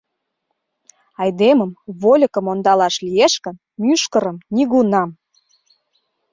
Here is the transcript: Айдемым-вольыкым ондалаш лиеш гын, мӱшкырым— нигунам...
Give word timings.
Айдемым-вольыкым 1.21 2.45
ондалаш 2.51 2.95
лиеш 3.05 3.33
гын, 3.45 3.55
мӱшкырым— 3.81 4.37
нигунам... 4.55 5.09